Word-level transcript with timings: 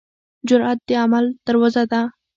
جرئت 0.47 0.79
د 0.87 0.91
عمل 1.03 1.25
دروازه 1.47 1.83
ده. 1.91 2.01